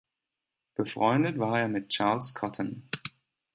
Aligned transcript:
Befreundet 0.73 1.37
war 1.37 1.59
er 1.59 1.67
mit 1.67 1.89
Charles 1.89 2.33
Cotton. 2.33 2.89